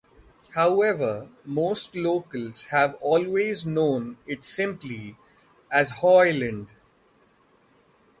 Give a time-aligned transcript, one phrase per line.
[0.55, 5.15] However, most locals have always known it simply
[5.69, 6.71] as Hoyland.